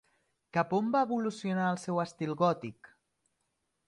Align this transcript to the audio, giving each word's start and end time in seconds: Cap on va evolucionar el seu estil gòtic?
Cap 0.57 0.71
on 0.77 0.87
va 0.95 1.01
evolucionar 1.07 1.67
el 1.73 1.77
seu 1.83 2.01
estil 2.07 2.33
gòtic? 2.39 2.91